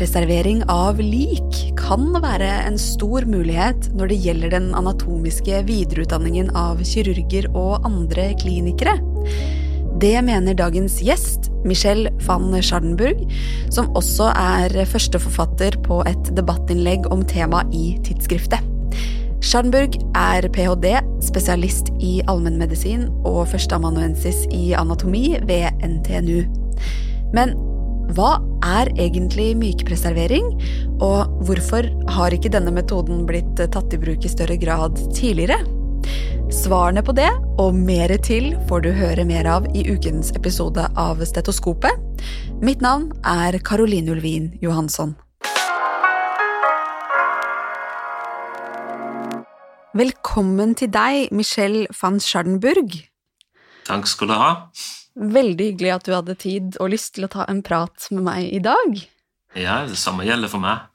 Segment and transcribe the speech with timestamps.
[0.00, 6.80] Mykpreservering av lik kan være en stor mulighet når det gjelder den anatomiske videreutdanningen av
[6.88, 8.94] kirurger og andre klinikere.
[10.00, 13.26] Det mener dagens gjest, Michelle van Schardenburg,
[13.68, 18.64] som også er førsteforfatter på et debattinnlegg om temaet i tidsskriftet.
[19.44, 20.96] Schardenburg er ph.d.,
[21.28, 26.46] spesialist i allmennmedisin og førsteamanuensis i anatomi ved NTNU.
[27.36, 27.52] Men
[28.16, 30.46] hva er egentlig mykpreservering,
[31.02, 35.60] og hvorfor har ikke denne metoden blitt tatt i bruk i større grad tidligere?
[36.50, 37.30] Svarene på det,
[37.62, 41.94] og mer til, får du høre mer av i ukens episode av Stetoskopet.
[42.64, 45.14] Mitt navn er Caroline Ulvin Johansson.
[49.94, 52.98] Velkommen til deg, Michelle van Schardenburg.
[53.86, 54.50] Takk skal du ha.
[55.18, 58.46] Veldig hyggelig at du hadde tid og lyst til å ta en prat med meg
[58.54, 59.00] i dag.
[59.58, 60.86] Ja, det samme gjelder for meg.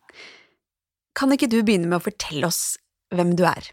[1.16, 2.78] Kan ikke du begynne med å fortelle oss
[3.12, 3.68] hvem du er?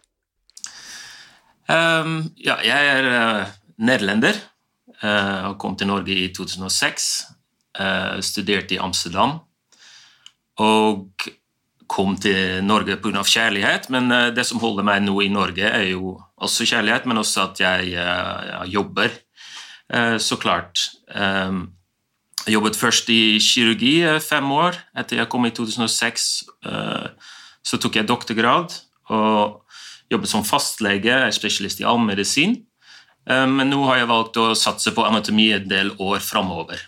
[1.70, 4.34] Um, ja, jeg er uh, nederlender
[5.04, 7.08] uh, og kom til Norge i 2006.
[7.78, 9.38] Uh, studerte i Amsterdam
[10.60, 11.24] og
[11.88, 13.22] kom til Norge pga.
[13.22, 13.88] kjærlighet.
[13.94, 17.62] Men det som holder meg nå i Norge, er jo også kjærlighet, men også at
[17.62, 19.21] jeg uh, jobber Eh,
[19.92, 20.86] så klart.
[21.12, 21.66] Ehm,
[22.42, 24.78] jeg jobbet først i kirurgi eh, fem år.
[24.98, 26.28] Etter jeg kom i 2006,
[26.66, 28.74] eh, så tok jeg doktorgrad
[29.14, 29.60] og
[30.10, 32.58] jobbet som fastlege, er spesialist i allmedisin.
[33.22, 36.80] Men nå har jeg valgt å satse på anatomi en del år framover.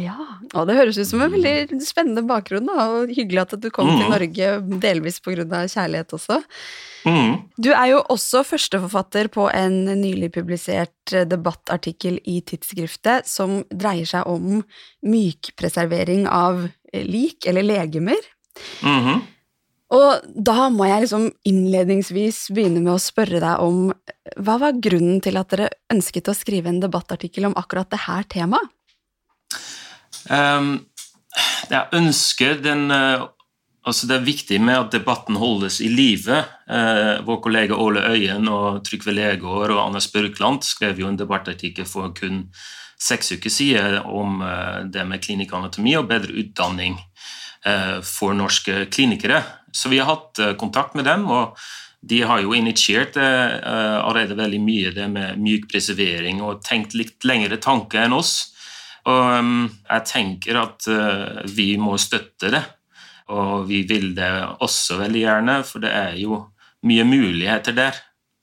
[0.00, 0.16] Ja,
[0.54, 3.88] og Det høres ut som en veldig spennende bakgrunn, da, og hyggelig at du kom
[3.90, 3.96] mm.
[3.98, 4.50] til Norge
[4.82, 5.44] delvis pga.
[5.44, 6.40] kjærlighet også.
[7.04, 7.34] Mm.
[7.56, 14.28] Du er jo også førsteforfatter på en nylig publisert debattartikkel i tidsskriftet som dreier seg
[14.28, 14.62] om
[15.06, 18.32] mykpreservering av lik, eller legemer.
[18.82, 19.20] Mm -hmm.
[19.90, 23.88] Og da må jeg liksom innledningsvis begynne med å spørre deg om
[24.38, 28.22] hva var grunnen til at dere ønsket å skrive en debattartikkel om akkurat det her
[28.22, 28.70] temaet?
[30.30, 30.86] Um,
[31.70, 33.28] jeg ønsker den uh,
[33.88, 36.42] Altså det er viktig med at debatten holdes i live.
[36.68, 41.88] Eh, vår kollega Åle Øyen og Trygve Legård og Anders Børkland skrev jo en debattartikkel
[41.88, 42.42] for kun
[43.00, 46.98] seks uker siden om eh, det med klinikkanatomi og bedre utdanning
[47.64, 49.40] eh, for norske klinikere.
[49.72, 51.56] Så vi har hatt eh, kontakt med dem, og
[52.04, 57.24] de har jo initiert eh, allerede veldig mye det med myk preservering og tenkt litt
[57.24, 58.52] lengre tanker enn oss.
[59.08, 62.64] Og um, jeg tenker at uh, vi må støtte det.
[63.30, 64.30] Og vi vil det
[64.60, 66.42] også veldig gjerne, for det er jo
[66.86, 68.00] mye muligheter der.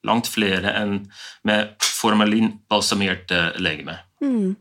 [0.07, 1.01] Langt flere enn
[1.47, 4.05] med formalinbalsamerte legemer.
[4.23, 4.55] Mm.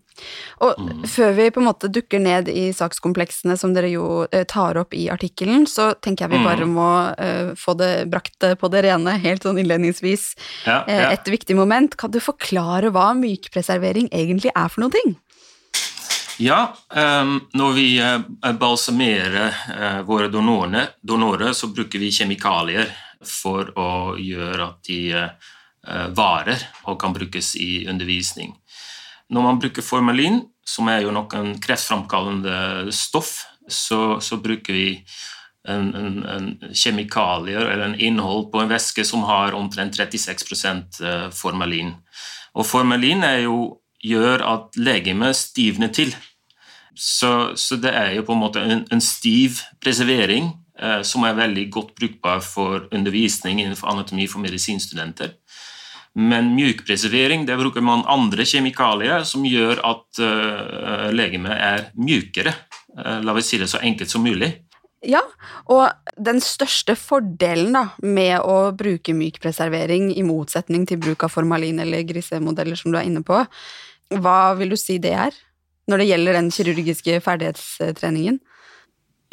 [0.64, 1.02] Og mm.
[1.12, 4.96] før vi på en måte dukker ned i sakskompleksene som dere jo eh, tar opp
[4.96, 6.74] i artikkelen, så tenker jeg vi bare mm.
[6.76, 10.30] må uh, få det brakt på det rene helt sånn innledningsvis.
[10.64, 11.10] Ja, ja.
[11.12, 11.96] Et viktig moment.
[12.00, 15.04] Kan du forklare hva mykpreservering egentlig er for noe?
[16.38, 16.76] Ja,
[17.22, 22.90] um, når vi uh, balsamerer uh, våre donorer, donorer, så bruker vi kjemikalier
[23.24, 28.52] for å gjøre at de uh, varer og kan brukes i undervisning.
[29.32, 34.90] Når man bruker formalin, som er jo noen kreftframkallende stoff, så, så bruker vi
[35.66, 41.00] en, en, en, kjemikalier eller en innhold på en væske som har omtrent 36%
[41.34, 41.94] formalin.
[42.54, 43.56] Og formalin er jo
[44.04, 46.14] gjør at legemet stivner til.
[46.96, 50.48] Så, så, det er jo på en måte en, en stiv preservering
[50.80, 55.34] eh, som er veldig godt brukbar for undervisning innenfor anatomi for medisinstudenter.
[56.16, 62.54] Men mjukpreservering det bruker man andre kjemikalier som gjør at eh, legemet er mjukere.
[62.96, 64.54] Eh, la oss si det så enkelt som mulig.
[65.04, 65.20] Ja,
[65.70, 71.82] og den største fordelen da, med å bruke mykpreservering, i motsetning til bruk av formalin
[71.84, 73.44] eller grisemodeller, som du er inne på,
[74.14, 75.34] hva vil du si det er,
[75.90, 78.40] når det gjelder den kirurgiske ferdighetstreningen?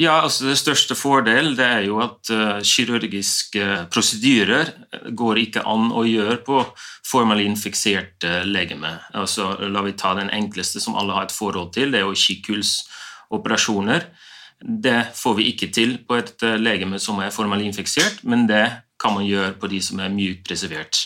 [0.02, 4.72] Ja, altså Det største fordelen det er jo at uh, kirurgiske prosedyrer
[5.14, 6.64] går ikke an å gjøre på
[7.06, 8.90] formalinfikserte legeme.
[9.14, 12.18] Altså, la vi ta den enkleste som alle har et forhold til, det er jo
[12.24, 14.08] kikkhullsoperasjoner.
[14.58, 18.66] Det får vi ikke til på et uh, legeme som er formalinfiksert, men det
[18.98, 21.04] kan man gjøre på de som er mykt preservert.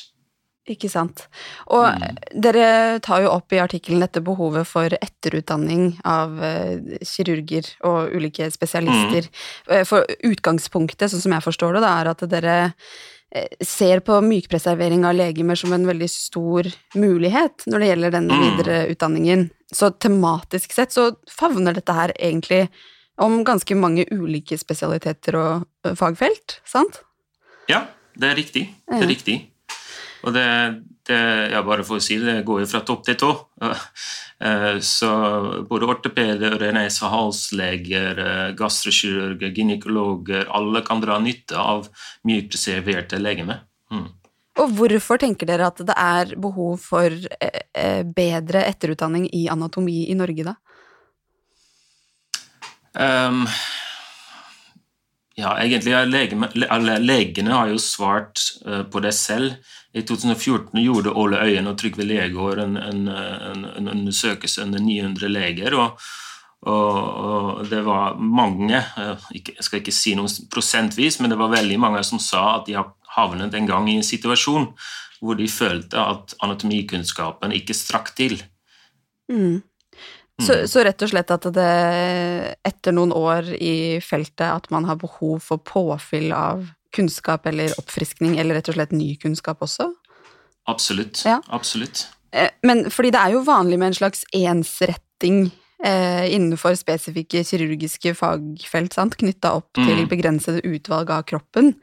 [0.69, 1.25] Ikke sant.
[1.73, 2.19] Og mm.
[2.45, 2.71] dere
[3.05, 9.31] tar jo opp i artikkelen dette behovet for etterutdanning av uh, kirurger og ulike spesialister.
[9.69, 9.87] Mm.
[9.89, 15.09] For utgangspunktet, sånn som jeg forstår det, da, er at dere uh, ser på mykpreservering
[15.09, 16.69] av legemer som en veldig stor
[16.99, 18.45] mulighet når det gjelder den mm.
[18.45, 19.49] videre utdanningen.
[19.73, 22.67] Så tematisk sett så favner dette her egentlig
[23.19, 27.03] om ganske mange ulike spesialiteter og fagfelt, sant?
[27.69, 27.87] Ja,
[28.19, 28.65] det er riktig.
[28.89, 29.39] Det er riktig.
[30.27, 30.45] Og det,
[31.07, 31.19] det
[31.53, 33.31] ja, bare for å si det, går jo fra topp til tå.
[34.85, 35.11] Så
[35.71, 38.19] både ortopeder, renese- halsleger,
[38.59, 41.87] gastrokirurger, gynekologer, alle kan dra nytte av
[42.27, 43.63] mykpreserverte legemer.
[43.95, 44.09] Mm.
[44.59, 47.15] Og hvorfor tenker dere at det er behov for
[48.19, 50.57] bedre etterutdanning i anatomi i Norge, da?
[52.99, 53.45] Um,
[55.39, 55.95] ja, egentlig
[57.07, 59.55] legene, har jo svart uh, på det selv.
[59.95, 65.75] I 2014 gjorde Åle Øyen og Trygve Legård en, en, en, undersøkelse under 900 leger.
[65.79, 66.01] og,
[66.67, 71.79] og, det var mange, uh, jeg skal ikke si noe prosentvis, men det var veldig
[71.81, 74.73] mange som sa at de har havnet en gang i en situasjon
[75.23, 78.39] hvor de følte at anatomikunnskapen ikke strakk til.
[79.31, 79.63] Mm.
[80.39, 80.67] Så, mm.
[80.71, 81.71] så, rett og slett at det
[82.69, 86.63] etter noen år i feltet at man har behov for påfyll av
[86.95, 89.91] kunnskap eller oppfriskning, eller rett og slett ny kunnskap også?
[90.71, 91.25] Absolutt.
[91.27, 91.41] Ja.
[91.49, 92.07] Absolutt.
[92.31, 95.49] Eh, men fordi det er jo vanlig med en slags ensretting
[95.85, 99.89] eh, innenfor spesifikke kirurgiske fagfelt, sant, knytta opp mm.
[99.89, 101.75] til begrensede utvalg av kroppen.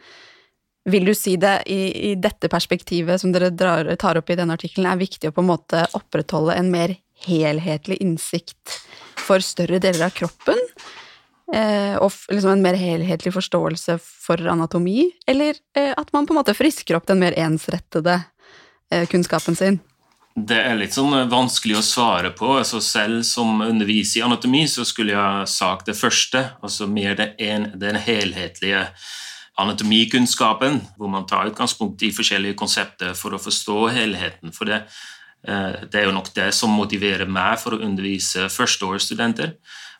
[0.85, 4.53] Vil du si det i, i dette perspektivet som dere drar, tar opp i denne
[4.53, 6.93] artikkelen, er viktig å på en måte opprettholde en mer
[7.23, 8.79] helhetlig innsikt
[9.25, 10.59] for større deler av kroppen,
[11.53, 16.41] eh, og liksom en mer helhetlig forståelse for anatomi, eller eh, at man på en
[16.41, 18.19] måte frisker opp den mer ensrettede
[18.91, 19.81] eh, kunnskapen sin?
[20.35, 22.57] Det er litt sånn vanskelig å svare på.
[22.59, 27.69] Altså selv som underviser i anatomi, så skulle jeg sagt det første, altså mer den,
[27.79, 28.89] den helhetlige
[29.55, 34.51] anatomikunnskapen, hvor man tar utgangspunkt i forskjellige konsepter for å forstå helheten.
[34.51, 35.14] For det, Eh,
[35.45, 39.51] det er jo nok det som motiverer meg for å undervise førsteårsstudenter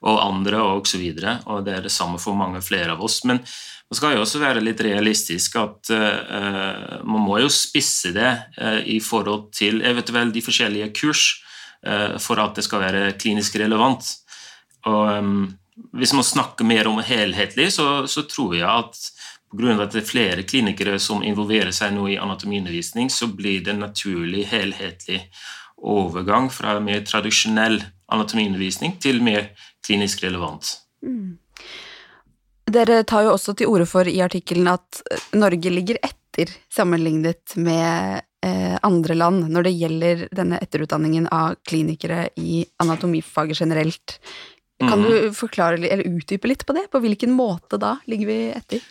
[0.05, 1.03] og andre osv.
[1.05, 3.19] Og, så og det er det samme for mange flere av oss.
[3.27, 3.41] Men
[3.85, 8.81] man skal jo også være litt realistisk at uh, man må jo spisse det uh,
[8.81, 11.27] i forhold til eventuelt de forskjellige kurs
[11.85, 14.09] uh, for at det skal være klinisk relevant.
[14.89, 15.45] Og um,
[15.91, 18.99] Hvis man snakker mer om helhetlig, så, så tror jeg at
[19.55, 19.75] Pga.
[19.83, 23.85] at det er flere klinikere som involverer seg nå i anatomiundervisning, så blir det en
[23.85, 25.21] naturlig, helhetlig
[25.77, 27.81] overgang fra mer tradisjonell
[28.11, 29.51] anatomiundervisning til mer
[29.85, 30.77] klinisk relevant.
[31.05, 31.37] Mm.
[32.75, 35.01] Dere tar jo også til orde for i artikkelen at
[35.37, 42.27] Norge ligger etter sammenlignet med eh, andre land når det gjelder denne etterutdanningen av klinikere
[42.41, 44.17] i anatomifaget generelt.
[44.81, 45.05] Kan mm.
[45.05, 46.87] du forklare eller utdype litt på det?
[46.91, 48.81] På hvilken måte da ligger vi etter?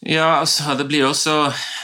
[0.00, 1.34] Ja, altså, det blir også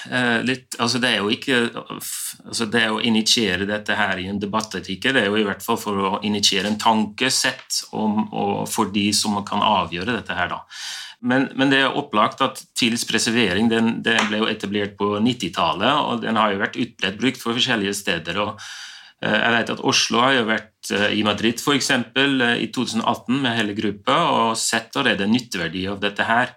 [0.08, 4.38] eh, litt altså Det er jo ikke altså Det å initiere dette her i en
[4.40, 8.22] debattartikkel, det er jo i hvert fall for å initiere en tankesett om,
[8.72, 10.62] for de som kan avgjøre dette her, da.
[11.26, 16.00] Men, men det er opplagt at TILs preservering den, den ble jo etablert på 90-tallet,
[16.08, 18.40] og den har jo vært utbredt brukt for forskjellige steder.
[18.40, 18.54] og
[19.20, 23.44] eh, jeg vet at Oslo har jo vært eh, i Madrid for eksempel, i 2018
[23.44, 26.56] med hele gruppa og sett allerede nytteverdi av dette her.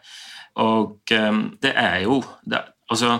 [0.57, 3.19] Og ehm, det er jo det, altså,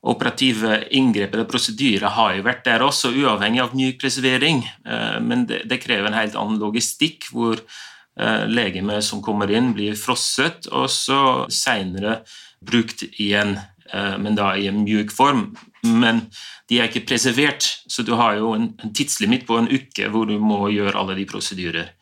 [0.00, 4.62] Operative inngrep eller prosedyrer har jo vært der også, uavhengig av mykpreservering.
[4.88, 7.60] Eh, men det, det, krever en helt annen logistikk, hvor
[8.20, 12.18] legemet som kommer inn, blir frosset, og så seinere
[12.60, 13.58] brukt igjen,
[13.92, 15.50] eh, men da i en mjuk form.
[15.86, 16.26] Men
[16.68, 20.36] de er ikke preservert, så du har jo en tidslimit på en uke hvor du
[20.42, 21.94] må gjøre alle de prosedyrer.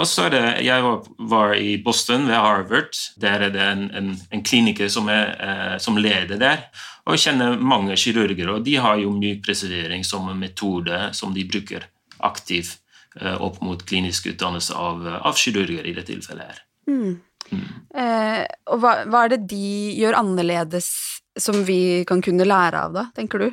[0.00, 0.82] Og så er det, Jeg
[1.30, 2.96] var, i Boston, ved Harvard.
[3.20, 6.68] Der er det en, en, en kliniker som, er, eh, som, leder der.
[7.04, 11.34] Og jeg kjenner mange kirurger, og de har jo myk preservering som en metode som
[11.34, 11.86] de bruker
[12.20, 12.78] aktivt
[13.20, 16.62] eh, opp mot klinisk utdannelse av, av kirurger i det tilfellet her.
[16.88, 17.18] Mm.
[17.50, 17.66] Mm.
[17.96, 20.92] Eh, og hva, hva, er det de gjør annerledes
[21.40, 23.50] som vi kan kunne lære av, da, tenker du?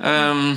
[0.00, 0.56] Um,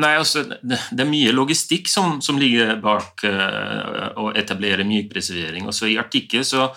[0.00, 5.66] Nei, altså, det, det, er mye logistikk som, som ligger bak uh, å etablere mykpreservering.
[5.68, 6.68] Altså, I artikkelen så,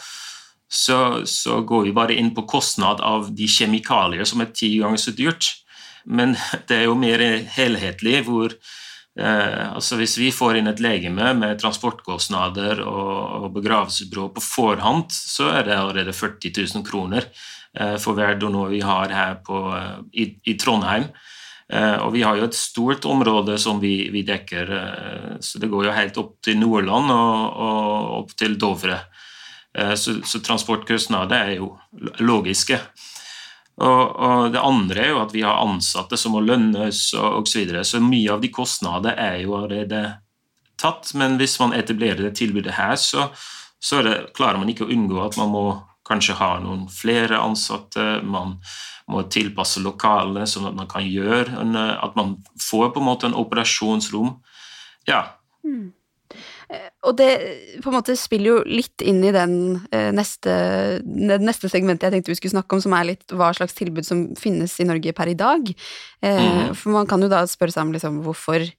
[0.68, 1.00] så,
[1.30, 5.16] så, går vi bare inn på kostnad av de kjemikalier som er ti ganger så
[5.16, 5.52] dyrt.
[6.04, 6.36] Men
[6.68, 7.24] det er jo mer
[7.56, 14.32] helhetlig, hvor uh, altså Hvis vi får inn et legeme med transportkostnader og, og begravelsesbyrå
[14.36, 17.30] på forhånd, så er det allerede 40 000 kroner
[17.80, 19.64] uh, for hver donor vi har her på,
[20.12, 21.08] i, i Trondheim.
[21.72, 25.70] Eh, og vi har jo et stort område som vi, vi, dekker, eh, så det
[25.72, 29.00] går jo helt opp til Nordland og, og opp til Dovre.
[29.74, 31.72] Eh, så, så transportkostnader er jo
[32.20, 32.80] logiske.
[33.82, 37.50] Og, og, det andre er jo at vi har ansatte som må lønnes og osv.
[37.50, 37.88] Så, videre.
[37.88, 40.04] så mye av de kostnadene er jo allerede
[40.78, 41.14] tatt.
[41.18, 43.32] Men hvis man etablerer det tilbudet her, så,
[43.82, 45.66] så det, klarer man ikke å unngå at man må
[46.14, 48.22] kanskje ha noen flere ansatte.
[48.24, 48.58] Man
[49.12, 53.28] må tilpasse lokalene sånn at man kan gjøre en, At man får på en måte
[53.28, 54.38] en operasjonsrom.
[55.10, 55.26] Ja.
[55.66, 55.92] Mm.
[57.04, 57.30] Og det
[57.84, 59.56] på en måte spiller jo litt inn i den
[59.94, 60.54] eh, neste,
[61.04, 64.24] neste segmentet jeg tenkte vi skulle snakke om, som er litt hva slags tilbud som
[64.40, 65.70] finnes i Norge per i dag.
[66.24, 66.74] Eh, mm.
[66.80, 68.74] For man kan jo da spørre seg om liksom hvorfor eh,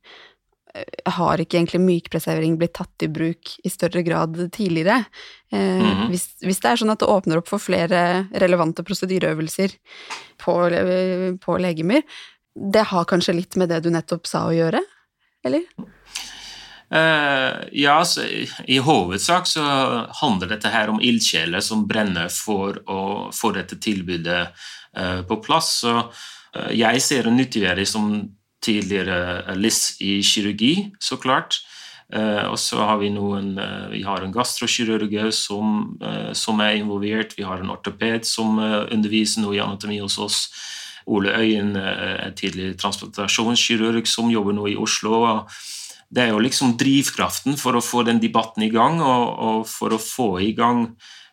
[1.17, 5.05] har ikke egentlig mykpreservering blitt tatt i bruk i større grad tidligere?
[5.55, 6.09] mm.
[6.11, 9.77] hvis, hvis, det er sånn at det åpner opp for flere relevante prosedyreøvelser
[10.43, 10.55] på,
[11.45, 12.03] på legemer,
[12.55, 14.83] det har kanskje litt med det du nettopp sa å gjøre,
[15.47, 15.67] eller?
[16.95, 18.23] Uh, ja, så
[18.67, 19.63] I hovedsak så
[20.21, 23.01] handler dette her om ildsjeler som brenner for å
[23.35, 24.43] få dette tilbudet
[24.99, 25.81] uh, på plass.
[25.83, 28.13] Så uh, jeg ser en nyttigere som
[28.65, 31.61] tidligere LIS i kirurgi, så klart.
[32.15, 33.57] og så har vi noen
[33.91, 35.99] Vi har en gastrokirurg som,
[36.33, 37.33] som, er involvert.
[37.37, 40.39] Vi har en ortoped som underviser noe i anatomi hos oss.
[41.07, 45.23] Ole Øyen er tidligere transplantasjonskirurg som jobber nå i Oslo.
[45.23, 45.51] og
[46.15, 49.95] det er jo liksom drivkraften for å få den debatten i gang, og, og, for
[49.95, 50.87] å få i gang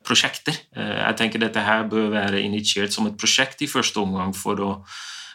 [0.06, 0.58] prosjekter.
[0.74, 4.72] Jeg tenker dette her bør være initiert som et prosjekt i første omgang for å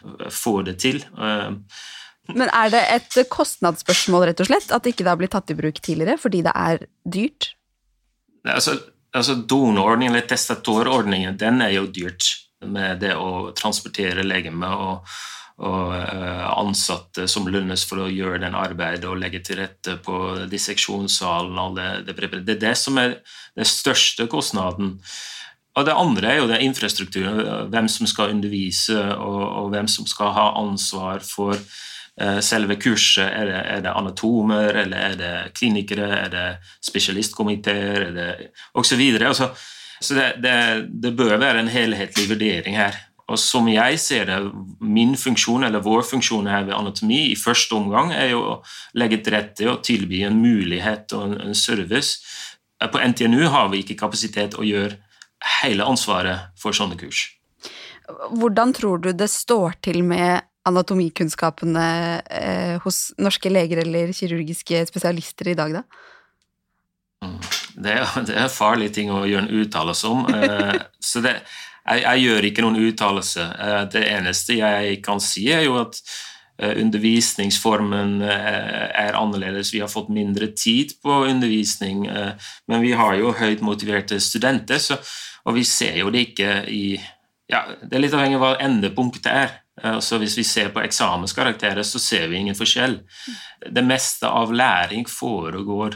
[0.03, 1.01] eh, få det til.
[1.17, 1.53] Eh,
[2.35, 5.57] Men er det et kostnadsspørsmål, rett og slett, at ikke det har blitt tatt i
[5.57, 7.53] bruk tidligere fordi det er dyrt?
[8.47, 8.77] Altså,
[9.15, 12.33] altså Donorordningen, eller testatorordningen, den er jo dyrt
[12.65, 15.17] med det å transportere legeme og
[15.57, 20.45] og eh, ansatte som lønnes for å gjøre den arbeidet og legge til rette på
[20.51, 21.57] disseksjonssalen.
[21.77, 23.17] det, det, det, er det som er
[23.57, 24.99] den største kostnaden.
[25.77, 30.07] Og Det andre er jo det infrastrukturen, hvem som skal undervise og, og hvem som
[30.09, 33.27] skal ha ansvar for uh, selve kurset.
[33.29, 36.47] Er det, er det, anatomer, eller er det klinikere, er det
[36.81, 38.07] spesialistkomiteer
[38.73, 39.03] osv.
[39.37, 39.51] Så,
[40.01, 40.57] så det, det,
[41.03, 42.97] det bør være en helhetlig vurdering her.
[43.27, 44.37] Og som jeg ser det,
[44.79, 48.59] min funksjon, eller vår funksjon her ved anatomi i første omgang er jo å
[48.95, 52.23] legge til rette og tilby en mulighet og en, service.
[52.79, 54.95] På NTNU har vi ikke kapasitet å gjøre
[55.61, 57.27] hele ansvaret for sånne kurs.
[58.07, 61.87] Hvordan tror du det står til med anatomikunnskapene
[62.27, 65.83] eh, hos norske leger eller kirurgiske spesialister i dag, da?
[67.23, 67.39] Mm.
[67.77, 70.25] Det er, det er farlige ting å gjøre en uttalelse om.
[70.33, 70.79] Eh,
[71.11, 71.37] så det,
[71.87, 73.45] jeg, jeg gjør ikke noen uttalelse.
[73.67, 75.99] Eh, det eneste jeg kan si, er jo at
[76.59, 79.71] eh, undervisningsformen eh, er annerledes.
[79.75, 82.07] Vi har fått mindre tid på undervisning,
[82.67, 84.99] men vi har jo høyt motiverte studenter, så,
[85.47, 86.97] og vi ser jo det ikke i
[87.47, 89.53] ja, Det er litt avhengig av hva endepunktet er.
[89.87, 92.97] Altså Hvis vi ser på eksamenskarakterer, så ser vi ingen forskjell.
[93.63, 95.95] Det meste av læring foregår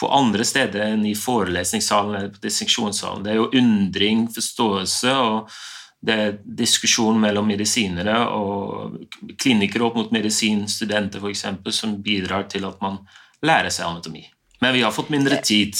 [0.00, 3.22] på andre steder enn i forelesningssalen eller på disseksjonssalen.
[3.22, 5.52] Det er jo undring, forståelse, og
[6.00, 8.98] det er diskusjon mellom medisinere og
[9.38, 11.46] klinikere opp mot medisinstudenter f.eks.
[11.74, 13.00] som bidrar til at man
[13.42, 14.22] lærer seg anatomi.
[14.62, 15.74] Men vi har fått mindre tid.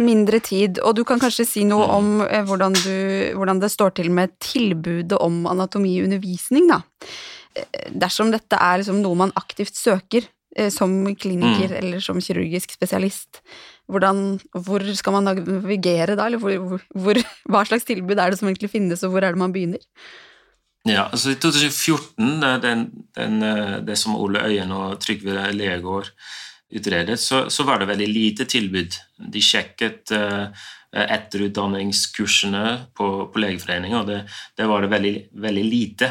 [0.00, 1.94] Mindre tid, og du kan kanskje si noe mm.
[1.96, 2.94] om eh, hvordan, du,
[3.36, 6.80] hvordan det står til med tilbudet om anatomiundervisning, da.
[7.52, 11.76] Eh, dersom dette er liksom noe man aktivt søker, Eh, som kliniker mm.
[11.78, 13.40] eller som kirurgisk spesialist.
[13.88, 18.50] Hvordan, hvor skal man navigere da, eller hvor, hvor, hva slags tilbud er det som
[18.50, 19.80] egentlig finnes, og hvor er det man begynner?
[20.84, 23.42] Ja, altså I 2014, den, den,
[23.86, 26.10] det som Ole Øyen og Trygve Legård
[26.72, 28.96] utredet, så, så, var det veldig lite tilbud.
[29.32, 30.46] De sjekket uh,
[30.92, 34.20] etterutdanningskursene på, på Legeforeningen, og det,
[34.58, 36.08] det var det veldig, veldig lite.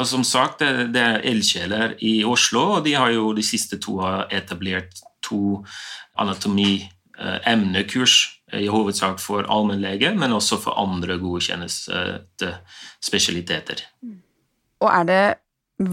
[0.00, 3.78] Og som sagt, det, det er ildsjeler i Oslo, og de har jo de siste
[3.82, 3.92] to
[4.32, 5.64] etablert to
[6.18, 12.52] anatomiemnekurs, i hovedsak for allmennlege, men også for andre godkjennede
[13.00, 13.80] spesialiteter.
[14.82, 15.34] Og er det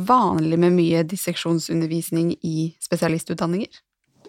[0.09, 3.79] vanlig med mye disseksjonsundervisning i spesialistutdanninger?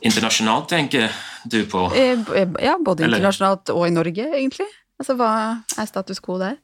[0.00, 1.10] Internasjonalt, tenker
[1.44, 1.86] du på?
[1.96, 2.18] Eh,
[2.62, 4.68] ja, både internasjonalt og i Norge, egentlig.
[5.00, 5.30] Altså, Hva
[5.76, 6.58] er status quo der?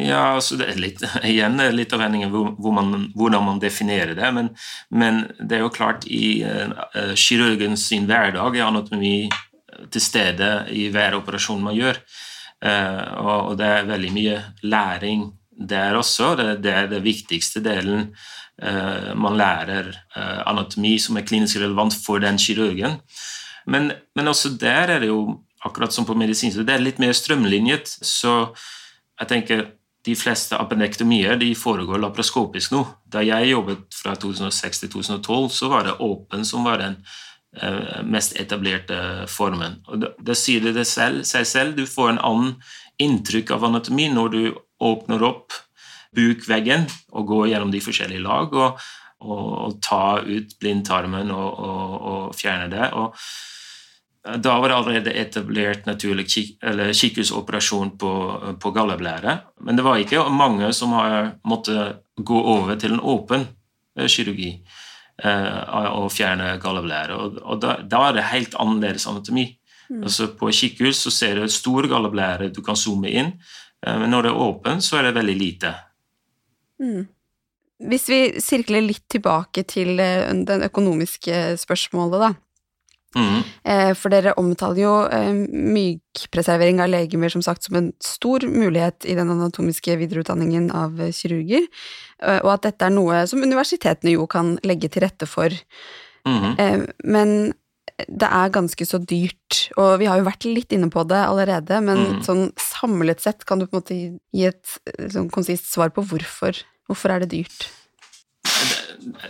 [0.00, 4.30] Ja, altså det er litt, igjen litt avhengig av hvor man, hvordan man definerer det.
[4.34, 4.50] Men,
[4.90, 9.16] men, det er jo klart, i uh, kirurgens sin hverdag er anatomi
[9.92, 12.00] til stede i hver operasjon man gjør.
[12.64, 16.34] Uh, og, det er veldig mye læring der også.
[16.40, 18.10] Det, det er den viktigste delen.
[18.62, 19.90] Uh, man lærer
[20.46, 23.00] anatomi som er klinisk relevant for den kirurgen.
[23.66, 27.14] Men, men også der er det jo, akkurat som på medisinsk, det er litt mer
[27.16, 27.88] strømlinjet.
[28.04, 28.52] Så
[29.20, 29.66] jeg tenker
[30.04, 32.82] de fleste appendektomier de foregår laparoskopisk nå.
[33.08, 36.98] Da jeg jobbet fra 2006 til 2012, så var det åpen som var den
[37.62, 38.98] uh, mest etablerte
[39.32, 39.80] formen.
[39.88, 41.78] Og da, da sier det selv, seg selv.
[41.78, 42.54] Du får en annen
[43.00, 44.42] inntrykk av anatomi når du
[44.84, 45.56] åpner opp
[46.14, 48.84] bukveggen og går gjennom de forskjellige lag og,
[49.24, 51.66] og, og tar ut blindtarmen og,
[52.12, 52.92] og fjerne det.
[52.92, 53.18] og
[54.24, 56.54] da var det allerede etablert naturlig kik
[56.96, 58.12] kikhusoperasjon på,
[58.60, 59.34] på galleblære.
[59.60, 63.44] Men det var ikke mange som har måttet gå over til en åpen
[63.98, 64.54] eh, kirurgi
[65.24, 67.18] eh, og fjerne galleblære.
[67.18, 69.50] Og, og da, da, er det helt annerledes anatomi.
[69.90, 70.02] Mm.
[70.02, 74.26] Altså På kikkehus så ser du stor galleblære du kan zoome inn, eh, men når
[74.26, 75.74] det er åpen, så er det veldig lite.
[76.82, 77.04] Mm.
[77.90, 82.32] Hvis vi sirkler litt tilbake til den økonomiske spørsmålet, da.
[83.14, 83.42] Mm.
[83.94, 89.14] For dere omtaler jo eh, mykpreservering av legemer som sagt som en stor mulighet i
[89.14, 91.68] den anatomiske videreutdanningen av kirurger,
[92.40, 95.54] og at dette er noe som universitetene jo kan legge til rette for.
[96.26, 96.88] Mm.
[97.04, 97.36] Men
[97.94, 101.78] det er ganske så dyrt, og vi har jo vært litt inne på det allerede,
[101.84, 102.18] men mm.
[102.26, 103.98] sånn samlet sett kan du på en måte
[104.34, 104.76] gi et
[105.14, 106.58] sånn konsist svar på hvorfor,
[106.90, 107.68] hvorfor er det dyrt?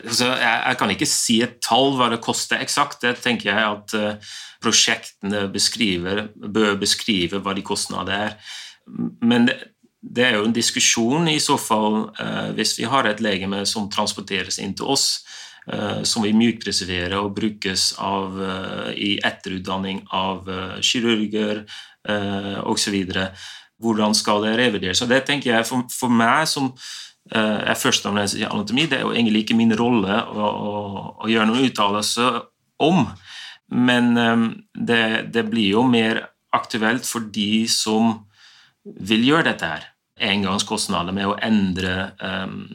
[0.04, 3.02] altså, jeg, jeg, kan ikke si et tall hva det koster eksakt.
[3.04, 8.36] Det tenker jeg at uh, prosjektene beskriver, bør beskrive hva de kostnader er.
[9.24, 9.58] Men det,
[10.00, 13.90] det, er jo en diskusjon i så fall uh, hvis vi har et legeme som
[13.92, 15.24] transporteres inn til oss,
[16.04, 18.34] som vi mykpreserverer og brukes av,
[18.92, 20.44] i etterutdanning av
[20.84, 22.98] kirurger uh, osv.
[23.80, 25.00] Hvordan skal det revideres?
[25.00, 26.68] Så det tenker jeg for, for meg som
[27.32, 28.84] Eh, er førsteamanuensis i anatomi.
[28.84, 30.72] Det er jo egentlig ikke min rolle å, å,
[31.24, 32.26] å gjøre noen uttalelse
[32.84, 33.06] om.
[33.72, 34.12] Men
[34.76, 36.20] det, det, blir jo mer
[36.52, 38.12] aktuelt for de som
[38.84, 39.86] vil gjøre dette her.
[40.14, 42.68] Engangskostnader med å endre um,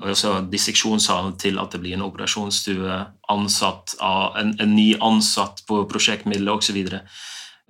[0.52, 2.98] disseksjonssalen til at det blir en operasjonsstue,
[3.32, 6.68] ansatt av, en, en ny ansatt på prosjektmidler osv.
[6.68, 7.00] Så, videre.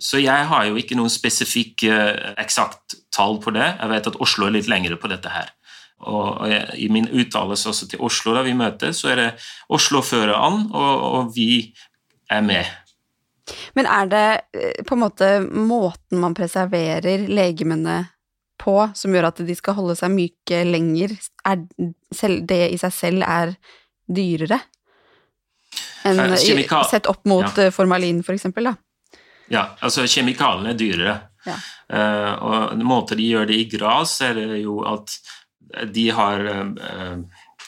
[0.02, 3.68] så jeg har jo ikke noen spesifikk uh, eksakt tall på det.
[3.76, 5.54] Jeg vet at Oslo er litt lengre på dette her.
[6.10, 6.48] Og
[6.80, 9.32] I min uttalelse også til Oslo da vi møtes, så er det
[9.76, 11.74] Oslo fører an, og, og vi
[12.32, 12.70] er med.
[13.78, 18.04] Men er det eh, på en måte måten man preserverer legemene
[18.60, 21.16] på som gjør at de skal holde seg myke lenger,
[21.48, 21.64] er
[22.50, 23.56] det i seg selv er
[24.10, 24.60] dyrere?
[26.08, 27.68] Enn eh, Kjemikal sett opp mot ja.
[27.68, 28.76] Eh, formalin, for eksempel, da?
[29.50, 31.18] Ja, altså kjemikalene er dyrere.
[31.48, 31.58] Ja.
[31.90, 35.16] Uh, og måten de gjør det i gras, er det jo at
[35.90, 37.16] de har uh,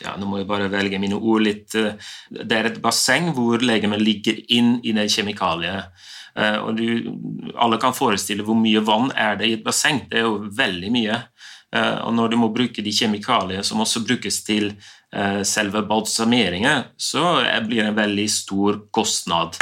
[0.01, 1.73] ja, Nå må jeg bare velge mine ord litt.
[1.73, 5.91] Det er et basseng hvor legemet ligger inn i det kjemikaliet.
[6.35, 6.85] Eh, og du,
[7.55, 10.03] alle kan forestille hvor mye vann er det i et basseng.
[10.11, 11.23] Det er jo veldig mye.
[11.71, 14.73] Og når du må bruke de kjemikaliene som også brukes til
[15.47, 19.55] selve balsameringen, så blir det en veldig stor kostnad.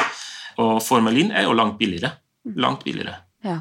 [0.57, 2.15] Og formalin er jo langt billigere.
[2.57, 3.13] Langt billigere.
[3.45, 3.59] Ja.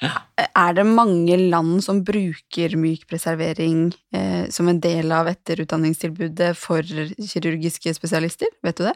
[0.00, 6.84] Er det mange land som bruker myk preservering eh, som en del av etterutdanningstilbudet for
[6.84, 8.48] kirurgiske spesialister?
[8.64, 8.94] Vet du det?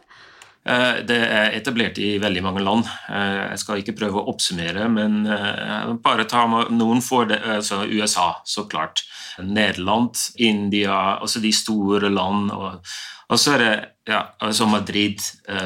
[0.65, 2.87] Eh, det er etablert i veldig mange land.
[3.09, 7.25] Eh, jeg skal ikke prøve å oppsummere, men eh, bare ta noen få.
[7.29, 9.05] Altså USA, så klart.
[9.43, 12.51] Nederland, India, altså de store land.
[12.51, 13.75] Og så er det
[14.07, 15.19] ja, altså Madrid.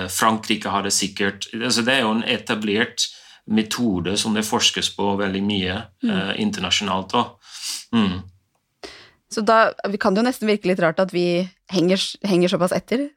[0.09, 1.49] Frankrike har det sikkert.
[1.53, 3.09] Altså det er jo en etablert
[3.49, 6.09] metode som det forskes på veldig mye mm.
[6.09, 7.15] eh, internasjonalt.
[7.95, 8.21] Mm.
[9.29, 11.41] Så da vi kan det jo nesten virke litt rart at vi
[11.73, 13.09] henger, henger såpass etter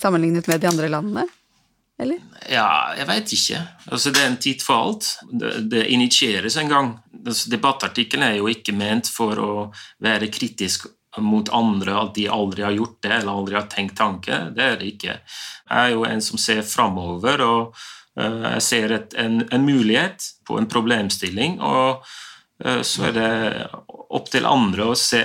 [0.00, 1.26] sammenlignet med de andre landene?
[2.02, 2.18] Eller?
[2.50, 3.60] Ja, jeg veit ikke.
[3.86, 5.10] Altså, det er en tid for alt.
[5.30, 6.90] Det, det initieres en gang.
[7.20, 9.50] Altså, debattartikkelen er jo ikke ment for å
[10.02, 10.88] være kritisk
[11.22, 14.38] mot andre, at de aldri har gjort det eller aldri har tenkt tanke.
[14.54, 15.18] Det er det ikke.
[15.70, 17.76] Jeg er jo en som ser framover og
[18.18, 22.02] uh, jeg ser et, en, en, mulighet på en problemstilling, og
[22.64, 23.30] så er det
[24.14, 25.24] opp til andre å se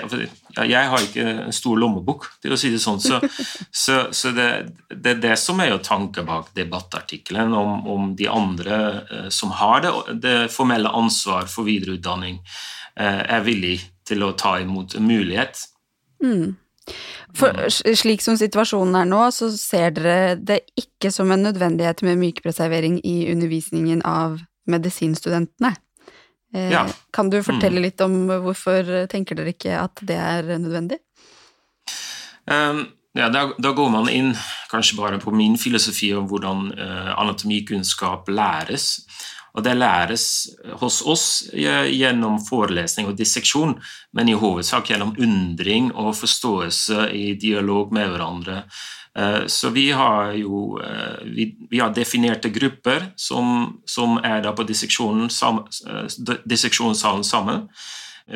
[0.58, 3.20] Jeg har ikke en stor lommebok, til å si det sånn, så,
[3.84, 4.50] så, så det,
[4.90, 9.54] det, er det som er jo tanken bak debattartikkelen, om, om, de andre eh, som
[9.56, 9.94] har det,
[10.26, 12.42] det formelle ansvar for videreutdanning,
[13.00, 15.62] er villig til å ta imot en mulighet.
[16.20, 16.58] Mm.
[17.38, 22.20] For slik som situasjonen er nå, så ser dere det ikke som en nødvendighet med
[22.24, 25.76] mykpreservering i undervisningen av medisinstudentene.
[26.54, 26.86] Eh, ja.
[27.14, 27.86] Kan du fortelle mm.
[27.86, 31.00] litt om hvorfor tenker dere ikke at det er nødvendig?
[32.50, 34.32] Um, ja, da, da, går man inn
[34.72, 36.72] kanskje bare på min filosofi om hvordan
[37.18, 39.00] anatomikunnskap læres.
[39.58, 40.26] Og det læres
[40.80, 43.74] hos oss gjennom forelesning og disseksjon,
[44.14, 48.62] men i hovedsak gjennom undring og forståelse i dialog med hverandre.
[49.18, 54.64] Eh, så vi har jo eh, vi, vi har definerte grupper som, som er på
[56.46, 57.70] disseksjonssalen sammen.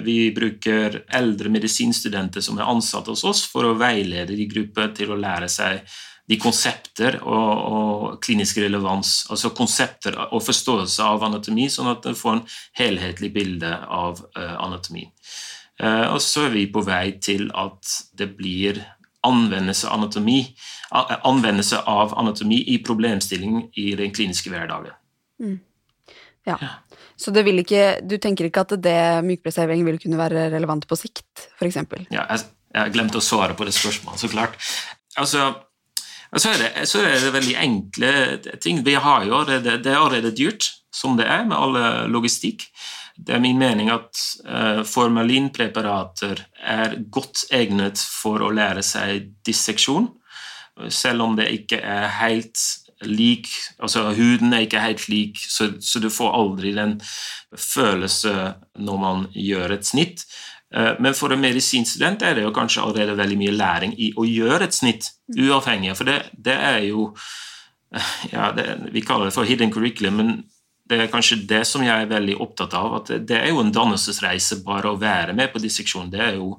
[0.04, 5.12] Vi bruker eldre medisinstudenter som er ansatt hos oss, for å veilede de grupper til
[5.14, 5.86] å lære seg
[6.26, 12.16] de konsepter og, og, klinisk relevans, altså konsepter og forståelse av anatomi, sånn at en
[12.18, 12.46] får en
[12.80, 15.04] helhetlig bilde av anatomi.
[15.84, 17.84] Og så er vi på vei til at
[18.16, 18.80] det blir
[19.28, 20.40] anvendelse av anatomi,
[20.92, 24.96] anvendelse av anatomi i problemstilling i den kliniske hverdagen.
[25.42, 25.60] Mm.
[26.46, 26.58] Ja.
[26.62, 26.72] ja.
[27.16, 30.98] Så det vil ikke, du tenker ikke at det mykpreservering vil kunne være relevant på
[31.00, 31.80] sikt, f.eks.?
[32.12, 34.58] Ja, jeg, jeg glemte å svare på det spørsmålet, så klart.
[35.20, 35.52] Altså,
[36.34, 38.12] så er, det, så er, det, veldig enkle
[38.64, 38.82] ting.
[38.86, 42.66] Vi har jo allerede, det er allerede dyrt, som det er med alle logistikk.
[43.24, 50.10] Det er min mening at uh, formalinpreparater er godt egnet for å lære seg disseksjon,
[50.90, 52.58] selv om det ikke er helt
[53.04, 53.50] lik
[53.84, 56.98] altså Huden er ikke helt lik, så, så du får aldri den
[57.58, 58.34] følelse
[58.80, 60.26] når man gjør et snitt.
[60.74, 64.26] Uh, men for en medisinstudent er det jo kanskje allerede veldig mye læring i å
[64.28, 65.94] gjøre et snitt, uavhengig.
[66.00, 67.12] For det, det er jo
[68.32, 70.32] ja, det, Vi kaller det for hidden curriculum, men
[70.90, 72.98] det er kanskje det som jeg er veldig opptatt av.
[73.00, 76.12] at Det er jo en dannelsesreise bare å være med på disseksjon.
[76.12, 76.54] Det er jo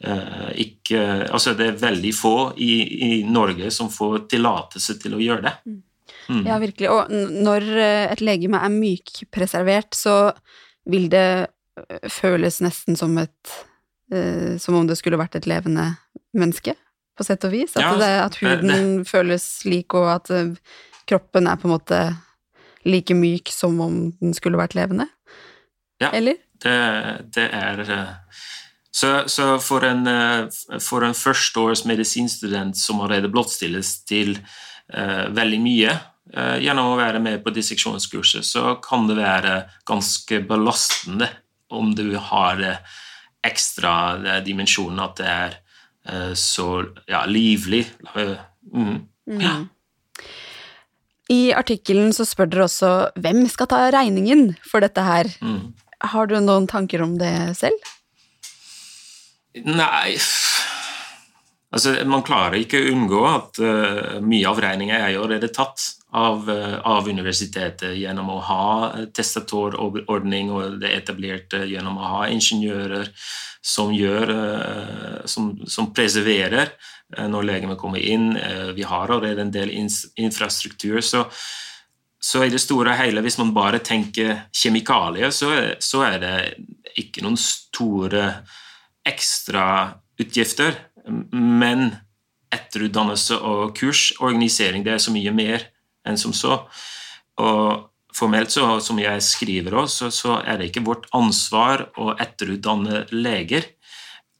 [0.00, 2.72] eh, ikke Altså, det er veldig få i,
[3.08, 5.54] i Norge som får tillatelse til å gjøre det.
[5.66, 5.82] Mm.
[6.30, 6.46] mm.
[6.48, 6.88] Ja, virkelig.
[6.94, 7.12] Og
[7.44, 10.16] når eh, et legeme er mykpreservert, så
[10.88, 13.58] vil det eh, føles nesten som et
[14.12, 15.90] eh, Som om det skulle vært et levende
[16.32, 16.72] menneske,
[17.12, 17.76] på sett og vis.
[17.76, 19.08] At, ja, det, at huden det.
[19.12, 20.32] føles lik, og at
[21.04, 22.04] kroppen er på en måte
[22.88, 25.08] like myk som om den skulle vært levende?
[26.02, 26.40] Ja, Eller?
[26.62, 26.78] Det,
[27.34, 28.10] det er eh,
[28.90, 34.36] så, så, for en, eh, for en førsteårs medisinstudent som allerede blottstilles til
[34.92, 35.94] uh, veldig mye
[36.36, 39.54] uh, gjennom å være med på disseksjonskurset, så kan det være
[39.88, 41.30] ganske belastende
[41.72, 43.00] om du har uh,
[43.42, 43.94] ekstra
[44.44, 45.58] dimensjonen at det er
[46.38, 46.66] så
[47.06, 47.84] ja, livlig.
[48.14, 48.98] Mm.
[49.38, 49.52] Ja.
[49.56, 49.64] Mm.
[51.32, 52.92] I artikkelen så spør dere også
[53.22, 55.30] hvem skal ta regningen for dette her.
[55.40, 55.72] Mm.
[56.12, 57.92] Har du noen tanker om det selv?
[59.52, 60.16] Nei
[61.72, 65.80] Altså, man klarer ikke å unngå at uh, mye av regninga er det tatt
[66.12, 68.66] av, uh, av, universitetet gjennom å ha
[69.16, 73.08] testatorordning og det etablerte gjennom å ha ingeniører
[73.62, 74.32] som gjør
[75.30, 76.72] som, som preserverer
[77.16, 78.36] Eh, når legemet kommer inn.
[78.36, 79.72] Eh, vi har allerede en del
[80.16, 81.00] infrastruktur.
[81.00, 81.24] Så,
[82.20, 86.36] så i det store og hele, hvis man bare tenker kjemikalier, så, så er det
[87.00, 88.24] ikke noen store
[89.08, 90.78] ekstrautgifter.
[91.32, 91.90] Men
[92.52, 95.68] etterutdannelse og kurs, organisering, det er så mye mer
[96.08, 96.62] enn som så.
[97.42, 103.06] Og formelt, så, som jeg skriver også, så er det ikke vårt ansvar å etterutdanne
[103.14, 103.70] leger.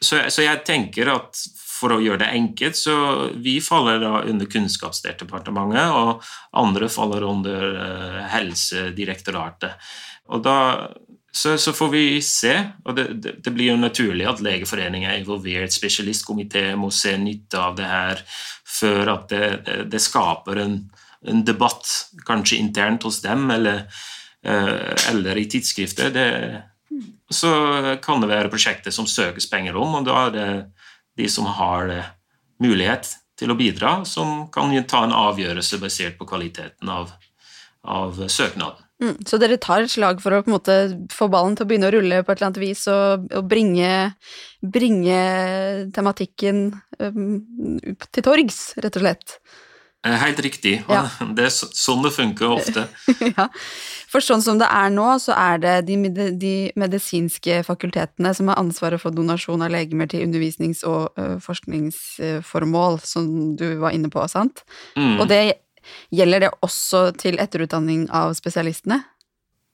[0.02, 1.38] Så, så jeg tenker at
[1.82, 2.96] for å gjøre det enkelt, så
[3.42, 6.22] vi faller da under Kunnskapsdepartementet, og
[6.62, 9.90] andre faller under uh, Helsedirektoratet.
[10.30, 10.58] Og da
[11.32, 12.52] så, så, får vi se,
[12.84, 17.56] og det, det, det, blir jo naturlig at Legeforeningen er involvert, spesialistkomité må se nytte
[17.56, 18.20] av det her
[18.68, 19.46] før at det,
[19.88, 20.76] det skaper en,
[21.28, 21.88] en, debatt,
[22.26, 23.86] kanskje internt hos dem eller,
[24.46, 26.14] uh, eller i tidsskrifter.
[27.32, 27.52] så
[28.04, 30.48] kan det være prosjekter som søkes penger om, og da er det
[31.16, 32.12] de som har eh,
[32.62, 37.12] mulighet til å bidra, som kan ta en avgjørelse basert på kvaliteten av,
[37.82, 38.80] av søknaden.
[39.02, 40.76] Mm, så dere tar et slag for å måte
[41.10, 44.12] få ballen til å begynne å rulle på et eller annet vis, og, og bringe,
[44.62, 45.18] bringe,
[45.96, 46.68] tematikken
[47.00, 47.40] um,
[48.12, 49.36] til torgs, rett og slett?
[50.06, 50.82] Eh, helt riktig.
[50.88, 51.06] Ja.
[51.36, 52.86] Det er sånn det funker ofte.
[53.36, 53.46] ja.
[54.10, 55.96] For sånn som det er nå, så er det de,
[56.36, 62.98] de medisinske fakultetene som har ansvaret for donasjon av legemer til undervisnings- og uh, forskningsformål,
[63.06, 64.66] som du var inne på, sant?
[64.98, 65.16] Mm.
[65.22, 65.40] Og det
[66.12, 69.00] gjelder det også til etterutdanning av spesialistene?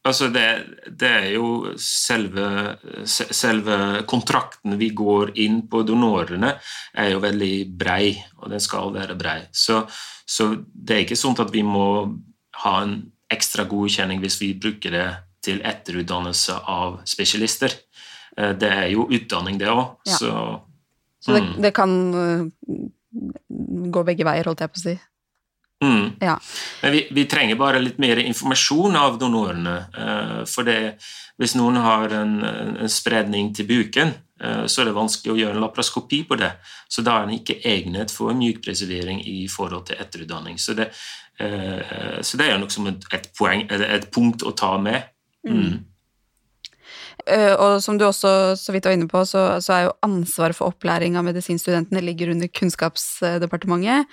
[0.09, 0.47] Altså det,
[0.89, 2.47] det, er jo selve,
[3.05, 3.77] selve,
[4.09, 6.55] kontrakten vi går inn på donorene,
[6.97, 9.43] er jo veldig brei, og den skal være brei.
[9.53, 9.83] Så,
[10.25, 11.89] så det er ikke sånn at vi må
[12.65, 15.09] ha en ekstra godkjenning hvis vi bruker det
[15.45, 17.75] til etterutdannelse av spesialister.
[18.39, 19.85] Eh, det er jo utdanning, det òg.
[20.09, 20.17] Ja.
[20.17, 20.33] Så,
[21.21, 21.55] så det, mm.
[21.65, 22.81] det, kan eh,
[23.93, 24.97] gå begge veier, holdt jeg på å si?
[25.85, 26.11] Mm.
[26.21, 26.41] Ja.
[26.83, 29.77] Men vi, vi, trenger bare litt mer informasjon av donorene.
[29.95, 30.97] Uh, for det,
[31.39, 34.11] hvis noen har en, en spredning til buken,
[34.43, 36.51] uh, så er det vanskelig å gjøre en laparoskopi på det.
[36.91, 40.59] Så da er den ikke egnet for mykpreservering i forhold til etterutdanning.
[40.59, 40.91] Så det,
[41.43, 45.15] uh, så det er nok som et, et, poeng, et, punkt å ta med.
[45.47, 45.79] Mm.
[47.27, 50.57] Eh, og som du også så vidt var inne på, så, så er jo ansvaret
[50.57, 54.09] for opplæring av medisinstudentene ligger under Kunnskapsdepartementet,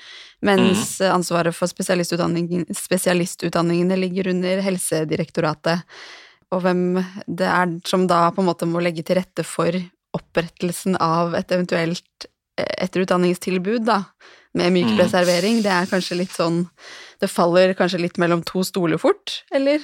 [0.45, 1.09] mens mm.
[1.13, 5.85] ansvaret for spesialistutdanning, spesialistutdanningene ligger under Helsedirektoratet.
[6.53, 9.75] Og hvem det er som da på en måte må legge til rette for
[10.15, 12.27] opprettelsen av et eventuelt
[12.59, 14.01] eh, etterutdanningstilbud, da,
[14.55, 16.61] med myk preservering, det er kanskje litt sånn
[17.19, 19.83] Det faller kanskje litt mellom to stoler fort, eller?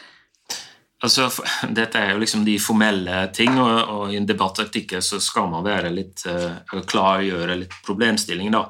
[1.01, 1.27] Altså,
[1.79, 5.65] dette er jo liksom de formelle ting, og, og i en debattartikkel så skal man
[5.65, 8.67] være litt uh, klargjøre litt problemstilling, da.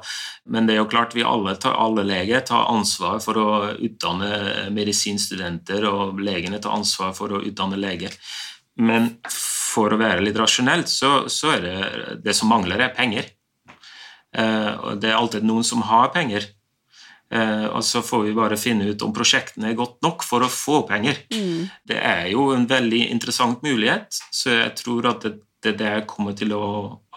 [0.52, 4.70] Men det er jo klart vi alle, tar, alle leger tar ansvar for å utdanne
[4.74, 8.16] medisinstudenter, og legene tar ansvar for å utdanne leger.
[8.80, 13.28] Men for å være litt rasjonelt, så, så er det det som mangler, er penger.
[14.32, 16.48] Uh, det er alltid noen som har penger.
[17.32, 20.50] Eh, og så får vi bare finne ut om prosjektene er godt nok for å
[20.52, 21.22] få penger.
[21.32, 21.70] Mm.
[21.88, 26.36] Det er jo en veldig interessant mulighet, så jeg tror at det, det der kommer
[26.36, 26.66] til å,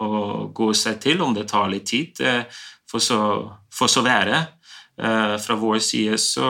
[0.00, 0.08] å,
[0.56, 2.22] gå seg til, om det tar litt tid.
[2.88, 3.20] For så,
[3.74, 4.40] for så være.
[4.96, 6.48] Eh, fra vår side så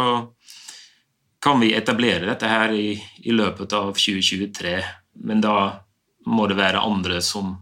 [1.42, 2.94] kan vi etablere dette her i,
[3.26, 4.78] i løpet av 2023,
[5.26, 5.58] men da
[6.26, 7.54] må det være andre som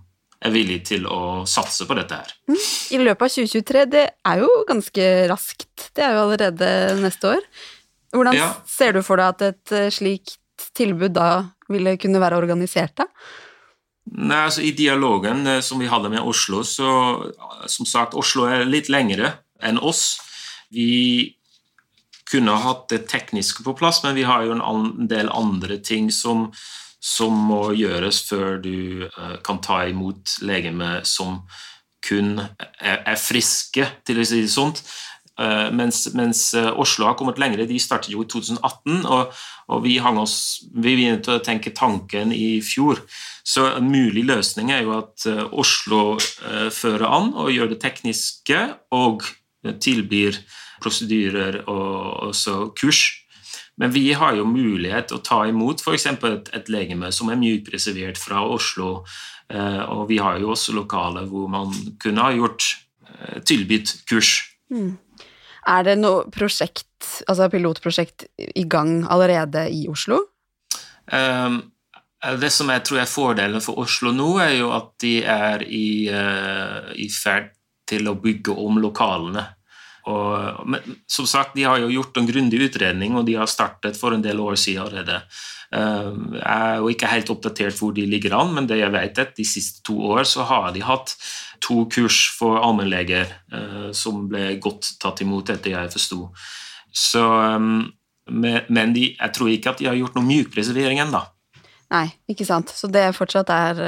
[0.44, 2.34] er villig til å satse på dette her.
[2.50, 2.60] Mm.
[2.96, 5.88] I løpet av 2023, det er jo ganske raskt.
[5.96, 6.68] Det er jo allerede
[7.00, 7.46] neste år.
[8.14, 8.50] Hvordan ja.
[8.68, 11.30] ser du for deg at et eh, slikt tilbud da
[11.72, 13.08] ville kunne være organisert, da?
[14.04, 16.90] Nei, altså I dialogen eh, som vi hadde med Oslo, så
[17.70, 19.32] som sagt, Oslo er litt lengre
[19.64, 20.20] enn oss.
[20.74, 21.34] Vi
[22.28, 26.50] kunne hatt det tekniske på plass, men vi har jo en del andre ting som
[27.04, 31.42] som må gjøres før du uh, kan ta imot legeme som
[32.04, 34.82] kun er, friske, til å si det sånt.
[35.34, 37.64] Uh, mens, mens uh, Oslo har kommet lenger.
[37.68, 39.32] De startet jo i 2018, og,
[39.68, 40.36] og vi, oss,
[40.72, 43.02] vi begynte å tenke tanken i fjor.
[43.44, 46.16] Så en mulig løsning er jo at Oslo
[46.72, 48.60] fører an og gjør det tekniske,
[48.96, 49.26] og
[49.84, 50.38] tilbyr
[50.80, 53.04] prosedyrer og også kurs
[53.80, 56.06] men vi har jo mulighet til å ta imot f.eks.
[56.14, 59.00] Et, et legeme som er mykpreservert fra Oslo.
[59.50, 62.68] Eh, og vi har jo også lokaler hvor man kunne ha gjort
[63.08, 64.36] eh, tilbudt kurs.
[64.70, 64.94] Mm.
[65.74, 66.88] Er det noe prosjekt,
[67.26, 70.20] altså pilotprosjekt i gang allerede i Oslo?
[71.10, 71.62] Um,
[72.40, 75.86] det som jeg tror er fordelen for Oslo nå, er jo at de er i,
[76.12, 77.50] uh, i ferd
[77.88, 79.44] til å bygge om lokalene.
[80.10, 83.96] Og, men som sagt, de har jo gjort en grundig utredning, og de har startet
[83.96, 85.22] for en del år siden allerede.
[85.74, 89.22] Eh, jeg er jo ikke helt oppdatert hvor de ligger an, men det jeg vet
[89.22, 91.16] at de siste to år så har de hatt
[91.64, 96.28] to kurs for allmennleger eh, som ble godt tatt imot, etter jeg forsto.
[97.20, 97.70] Eh,
[98.28, 101.24] men de, jeg tror ikke at de har gjort noen mykpreservering ennå.
[101.94, 102.70] Nei, ikke sant.
[102.72, 103.80] Så det fortsatt er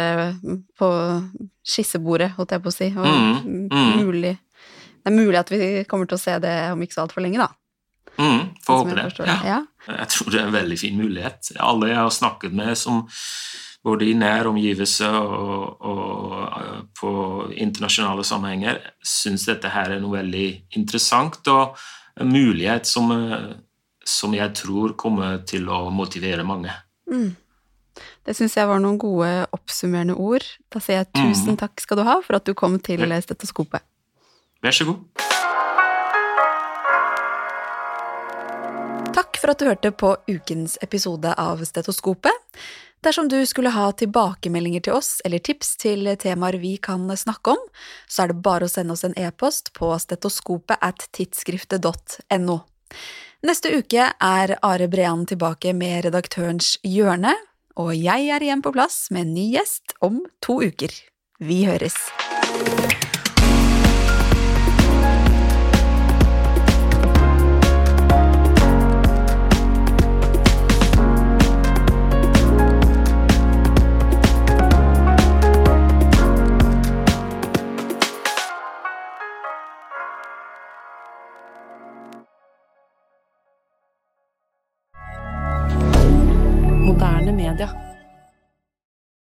[0.78, 0.88] på
[1.66, 3.94] skissebordet, holdt jeg på å si, og mm, mm.
[4.04, 4.34] mulig
[5.06, 7.38] det er mulig at vi kommer til å se det om ikke så altfor lenge,
[7.38, 7.52] da.
[8.16, 9.04] Mm, Får håpe det.
[9.28, 9.36] Ja.
[9.46, 9.58] ja.
[9.86, 11.52] Jeg tror det er en veldig fin mulighet.
[11.62, 13.04] Alle jeg har snakket med som
[13.86, 17.12] både i nær omgivelse og, og, på
[17.54, 20.46] internasjonale sammenhenger, syns dette her er noe veldig
[20.80, 21.78] interessant og
[22.18, 23.52] en mulighet som, uh,
[24.02, 26.74] som jeg tror kommer til å motivere mange.
[27.06, 27.36] Mm.
[28.26, 30.42] Det syns jeg var noen gode oppsummerende ord.
[30.72, 31.60] Da sier jeg tusen mm.
[31.62, 33.86] takk skal du ha for at du kom til stetoskopet.
[34.64, 35.04] Vær så god.
[39.16, 42.34] Takk for at du hørte på ukens episode av Stetoskopet.
[43.04, 47.62] Dersom du skulle ha tilbakemeldinger til oss eller tips til temaer vi kan snakke om,
[48.08, 52.58] så er det bare å sende oss en e-post på stetoskopet at tidsskriftet.no.
[53.46, 57.36] Neste uke er Are Brean tilbake med Redaktørens hjørne,
[57.78, 60.90] og jeg er igjen på plass med en ny gjest om to uker.
[61.38, 62.00] Vi høres!